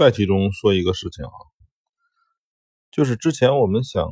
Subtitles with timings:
[0.00, 1.36] 再其中说一个事情啊，
[2.90, 4.08] 就是之前我们想，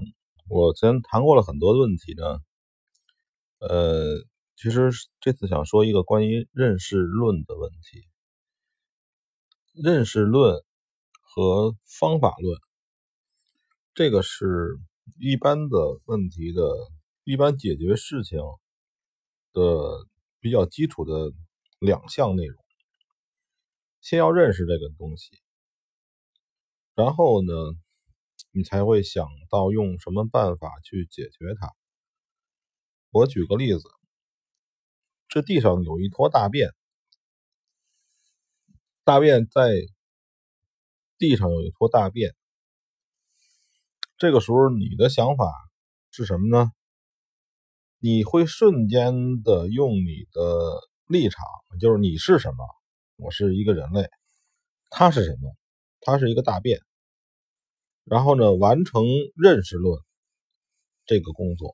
[0.46, 2.24] 我前谈过了很多问题呢。
[3.60, 4.18] 呃，
[4.54, 8.06] 其实这次想说一个关于认识论的问题，
[9.72, 10.62] 认识论
[11.22, 12.60] 和方法论，
[13.94, 14.76] 这个是
[15.18, 16.62] 一般的问题的
[17.24, 18.38] 一般解决事情
[19.54, 20.06] 的
[20.38, 21.32] 比较基础的
[21.78, 22.62] 两项内容。
[24.02, 25.30] 先要认识这个东西。
[26.98, 27.52] 然后呢，
[28.50, 31.72] 你才会想到用什么办法去解决它。
[33.12, 33.84] 我举个例子，
[35.28, 36.74] 这地上有一坨大便，
[39.04, 39.70] 大便在
[41.18, 42.34] 地上有一坨大便，
[44.16, 45.44] 这个时候你的想法
[46.10, 46.72] 是什么呢？
[48.00, 51.44] 你会瞬间的用你的立场，
[51.78, 52.66] 就是你是什么？
[53.18, 54.08] 我是一个人类，
[54.90, 55.54] 他是什么？
[56.00, 56.87] 他是一个大便。
[58.10, 59.04] 然后呢，完成
[59.36, 60.00] 认识论
[61.04, 61.70] 这个工作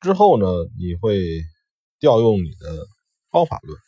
[0.00, 0.46] 之后呢，
[0.78, 1.18] 你会
[1.98, 2.86] 调用你的
[3.30, 3.78] 方法论。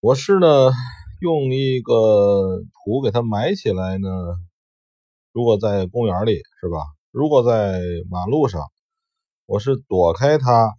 [0.00, 0.72] 我是呢，
[1.20, 4.08] 用一个土给它埋起来呢。
[5.32, 6.78] 如果在公园里是吧？
[7.12, 8.62] 如果在马路上，
[9.46, 10.74] 我是躲开它，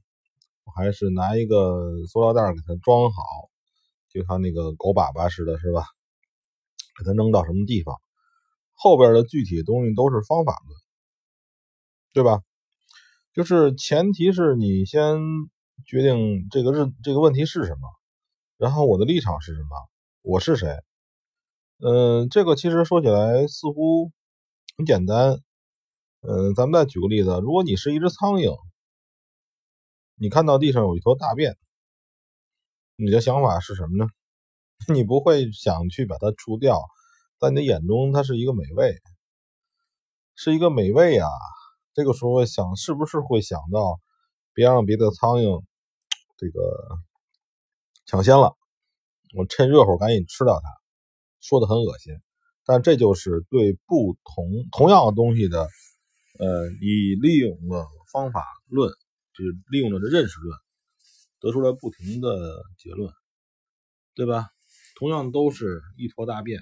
[0.75, 3.21] 还是拿一个塑料袋给它装好，
[4.09, 5.85] 就像那个狗粑粑似的，是吧？
[6.99, 7.95] 给它扔到什么地方？
[8.77, 10.77] 后边的具体东西都是方法论，
[12.13, 12.41] 对吧？
[13.33, 15.17] 就是前提是你先
[15.85, 17.89] 决定这个日这个问题是什么，
[18.57, 19.69] 然后我的立场是什么，
[20.21, 20.77] 我是谁？
[21.79, 24.11] 嗯，这个其实说起来似乎
[24.77, 25.39] 很简单。
[26.21, 28.57] 嗯，咱们再举个例子，如果你是一只苍蝇，
[30.15, 31.55] 你看到地上有一坨大便，
[32.95, 34.09] 你的想法是什么呢？
[34.93, 36.81] 你不会想去把它除掉。
[37.39, 38.95] 在你的眼中，它是一个美味，
[40.35, 41.29] 是一个美味啊！
[41.93, 43.99] 这个时候想，是不是会想到，
[44.53, 45.63] 别让别的苍蝇
[46.35, 46.97] 这个
[48.07, 48.57] 抢先了，
[49.35, 50.67] 我趁热乎赶紧吃掉它，
[51.39, 52.15] 说的很恶心，
[52.65, 55.61] 但这就是对不同同样的东西的，
[56.39, 58.89] 呃，你利用了方法论，
[59.35, 60.57] 就是利用了这认识论，
[61.39, 63.13] 得出来不同的结论，
[64.15, 64.47] 对吧？
[64.95, 66.59] 同样都是一坨大便。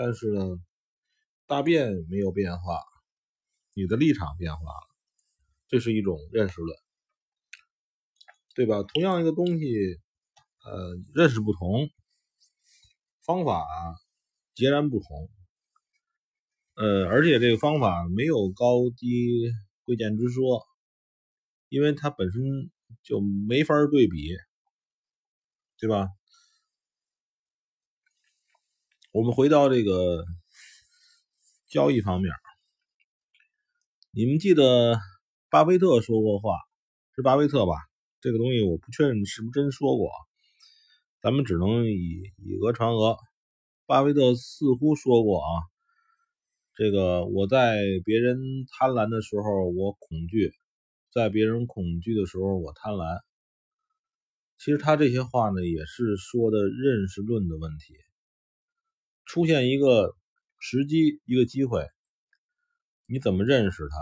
[0.00, 0.40] 但是呢，
[1.48, 2.80] 大便没有变化，
[3.74, 4.86] 你的立场变化了，
[5.66, 6.78] 这是一种认识论，
[8.54, 8.84] 对吧？
[8.84, 9.98] 同样一个东西，
[10.64, 11.90] 呃，认识不同，
[13.24, 13.66] 方法
[14.54, 15.28] 截然不同，
[16.76, 19.50] 呃，而且这个方法没有高低
[19.82, 20.64] 贵贱之说，
[21.68, 22.70] 因为它本身
[23.02, 24.36] 就没法对比，
[25.76, 26.06] 对吧？
[29.10, 30.22] 我们回到这个
[31.66, 32.30] 交易方面，
[34.10, 35.00] 你们记得
[35.48, 36.58] 巴菲特说过话，
[37.16, 37.72] 是巴菲特吧？
[38.20, 40.10] 这个东西我不确认是不是真说过，
[41.22, 43.16] 咱们只能以以讹传讹。
[43.86, 45.48] 巴菲特似乎说过啊，
[46.74, 48.38] 这个我在别人
[48.78, 50.52] 贪婪的时候我恐惧，
[51.14, 53.20] 在别人恐惧的时候我贪婪。
[54.58, 57.94] 其实他这些话呢，也是说的认识论的问题。
[59.28, 60.16] 出现一个
[60.58, 61.86] 时机，一个机会，
[63.06, 63.96] 你怎么认识它？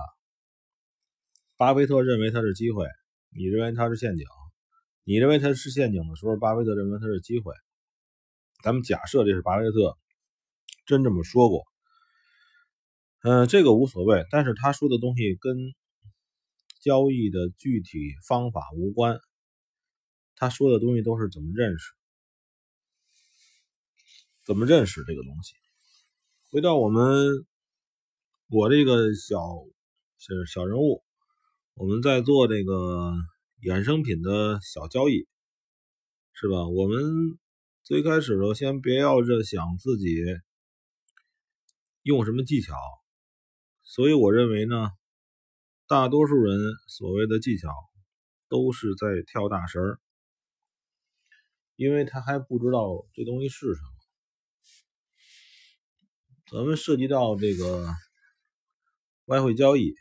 [1.57, 2.87] 巴菲特认为它是机会，
[3.31, 4.25] 你认为它是陷阱。
[5.03, 7.53] 你认为它是陷阱的时候，巴菲特认为它是机会。
[8.63, 9.99] 咱们假设这是巴菲特
[10.87, 11.65] 真这么说过，
[13.23, 14.25] 嗯，这个无所谓。
[14.31, 15.57] 但是他说的东西跟
[16.81, 17.99] 交易的具体
[18.29, 19.19] 方法无关，
[20.37, 21.96] 他说的东西都是怎么认识。
[24.47, 25.57] 怎么认识这个东西？
[26.53, 27.45] 回到我们
[28.49, 29.41] 我这个小
[30.19, 31.03] 是小人物，
[31.75, 33.13] 我们在做这个
[33.61, 35.27] 衍生品的小交易，
[36.33, 36.69] 是吧？
[36.69, 37.03] 我们
[37.83, 40.15] 最开始的时候先别要着想自己
[42.03, 42.77] 用什么技巧，
[43.83, 44.93] 所以我认为呢，
[45.89, 46.57] 大多数人
[46.87, 47.69] 所谓的技巧
[48.49, 49.99] 都是在跳大神儿，
[51.75, 53.96] 因为他还不知道这东西是什么。
[56.49, 57.93] 咱们涉及到这个
[59.25, 59.97] 外汇交易，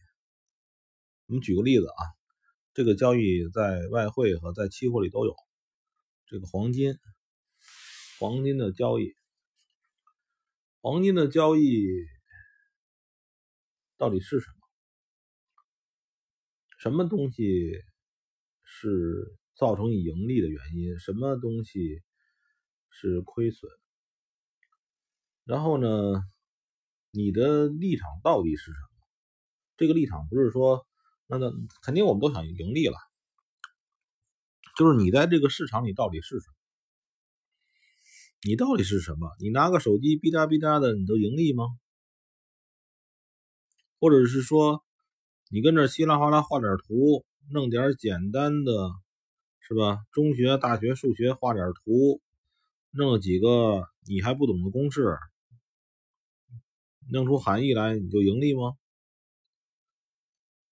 [1.25, 2.01] 我们举个例子啊，
[2.75, 5.35] 这个交易在外汇和在期货里都有。
[6.27, 6.99] 这个黄金，
[8.19, 9.15] 黄金的交易，
[10.81, 11.83] 黄金的交易
[13.97, 14.57] 到底是什么？
[16.77, 17.71] 什么东西
[18.61, 20.99] 是造成你盈利的原因？
[20.99, 22.03] 什么东西
[22.91, 23.71] 是亏损？
[25.43, 26.23] 然后呢，
[27.15, 29.07] 你的立场到底是什么？
[29.77, 30.85] 这个立场不是说，
[31.27, 31.49] 那那
[31.81, 32.97] 肯定我们都想盈利了，
[34.77, 36.55] 就是你在这个市场里到底是什么？
[38.43, 39.31] 你到底是什么？
[39.39, 41.65] 你拿个手机哔喳哔喳的，你都盈利吗？
[43.99, 44.83] 或者是说，
[45.49, 48.91] 你跟这稀里哗啦画点图，弄点简单的，
[49.61, 49.99] 是吧？
[50.11, 52.21] 中学、大学数学画点图，
[52.91, 55.17] 弄几个你还不懂的公式，
[57.11, 58.77] 弄出含义来，你就盈利吗？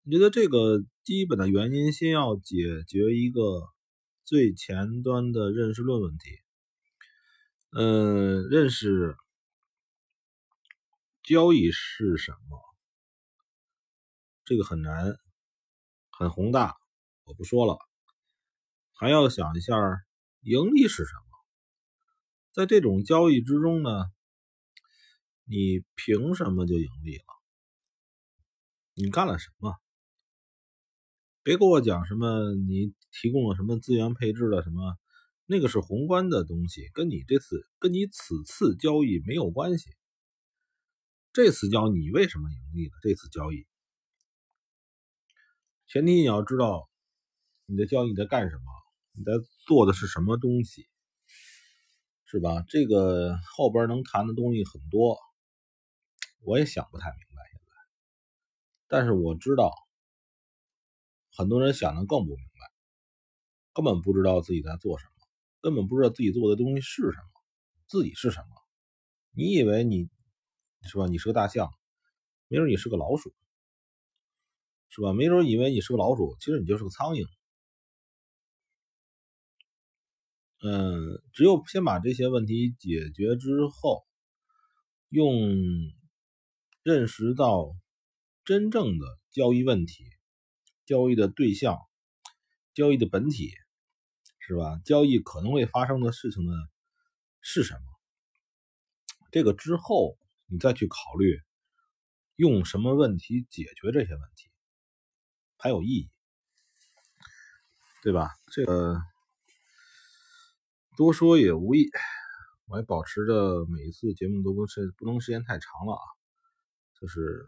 [0.03, 3.69] 你觉得这个基本的原因，先要解决一个
[4.25, 6.39] 最前端的认识论问题。
[7.71, 9.15] 嗯，认识
[11.23, 12.59] 交易是什么？
[14.45, 15.15] 这个很难，
[16.11, 16.75] 很宏大，
[17.23, 17.77] 我不说了。
[18.93, 19.73] 还要想一下，
[20.41, 21.23] 盈利是什么？
[22.51, 23.89] 在这种交易之中呢，
[25.45, 27.25] 你凭什么就盈利了？
[28.93, 29.75] 你干了什么？
[31.41, 34.97] 别给我讲什么，你提供了什么资源配置了什么，
[35.45, 39.89] 那个是宏观的东西，跟你这次跟你此次交易没有关系。
[41.33, 42.93] 这次交易你为什么盈利了？
[43.01, 43.65] 这次交易
[45.87, 46.89] 前提你要知道
[47.65, 48.63] 你的交易在干什么，
[49.11, 49.33] 你在
[49.67, 50.87] 做的是什么东西，
[52.25, 52.63] 是吧？
[52.69, 55.19] 这个后边能谈的东西很多，
[56.43, 57.71] 我也想不太明白现在，
[58.87, 59.71] 但是我知道。
[61.35, 62.71] 很多人想的更不明白，
[63.73, 65.11] 根本不知道自己在做什么，
[65.61, 67.25] 根本不知道自己做的东西是什么，
[67.87, 68.47] 自己是什么。
[69.31, 70.11] 你以为你
[70.83, 71.07] 是吧？
[71.07, 71.71] 你是个大象，
[72.49, 73.33] 没准你是个老鼠，
[74.89, 75.11] 是吧？
[75.13, 77.25] 没准以为你是个老鼠，其实你就是个苍蝇。
[80.61, 84.05] 嗯，只有先把这些问题解决之后，
[85.09, 85.33] 用
[86.83, 87.75] 认识到
[88.45, 90.03] 真正的交易问题。
[90.85, 91.79] 交易的对象，
[92.73, 93.53] 交易的本体，
[94.39, 94.81] 是吧？
[94.83, 96.51] 交易可能会发生的事情呢
[97.39, 97.81] 是什么？
[99.31, 101.39] 这个之后你再去考虑
[102.35, 104.49] 用什么问题解决这些问题，
[105.57, 106.11] 才有意义，
[108.01, 108.31] 对吧？
[108.51, 108.99] 这个
[110.97, 111.89] 多说也无益，
[112.67, 116.03] 我也保持着每一次节目都不是不能时间太长了啊，
[117.03, 117.45] 就是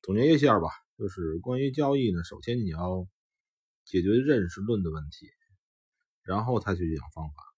[0.00, 0.68] 总结一下吧。
[0.96, 3.08] 就是关于交易呢，首先你要
[3.84, 5.26] 解决认识论的问题，
[6.22, 7.55] 然后才去讲方法。